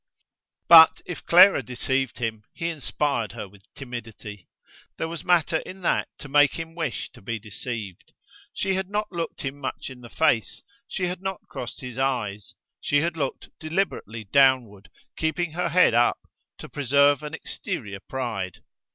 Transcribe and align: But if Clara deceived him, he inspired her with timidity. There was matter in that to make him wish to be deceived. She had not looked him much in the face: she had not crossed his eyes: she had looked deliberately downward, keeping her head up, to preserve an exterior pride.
But 0.67 1.01
if 1.05 1.23
Clara 1.27 1.61
deceived 1.61 2.17
him, 2.17 2.43
he 2.53 2.69
inspired 2.69 3.33
her 3.33 3.47
with 3.47 3.71
timidity. 3.75 4.47
There 4.97 5.07
was 5.07 5.23
matter 5.23 5.57
in 5.57 5.81
that 5.81 6.07
to 6.17 6.27
make 6.27 6.55
him 6.55 6.73
wish 6.73 7.11
to 7.11 7.21
be 7.21 7.37
deceived. 7.37 8.11
She 8.51 8.73
had 8.73 8.89
not 8.89 9.11
looked 9.11 9.41
him 9.43 9.59
much 9.59 9.91
in 9.91 10.01
the 10.01 10.09
face: 10.09 10.63
she 10.87 11.03
had 11.03 11.21
not 11.21 11.47
crossed 11.47 11.81
his 11.81 11.99
eyes: 11.99 12.55
she 12.79 13.01
had 13.01 13.15
looked 13.15 13.49
deliberately 13.59 14.23
downward, 14.23 14.89
keeping 15.15 15.51
her 15.51 15.69
head 15.69 15.93
up, 15.93 16.17
to 16.57 16.67
preserve 16.67 17.21
an 17.21 17.35
exterior 17.35 17.99
pride. 17.99 18.63